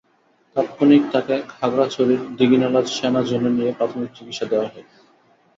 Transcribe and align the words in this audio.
তাৎক্ষণিক 0.55 1.03
তাঁকে 1.11 1.35
খাগড়াছড়ির 1.51 2.21
দীঘিনালা 2.37 2.81
সেনা 2.91 3.21
জোনে 3.23 3.49
নিয়ে 3.49 3.71
প্রাথমিক 3.77 4.09
চিকিৎসা 4.15 4.45
দেওয়া 4.51 4.67
হয়। 4.67 4.85